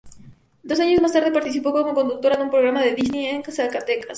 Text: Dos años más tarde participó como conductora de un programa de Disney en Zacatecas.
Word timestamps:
Dos 0.63 0.79
años 0.79 0.99
más 0.99 1.13
tarde 1.13 1.31
participó 1.31 1.71
como 1.73 1.93
conductora 1.93 2.35
de 2.35 2.41
un 2.41 2.49
programa 2.49 2.81
de 2.81 2.95
Disney 2.95 3.27
en 3.27 3.43
Zacatecas. 3.43 4.07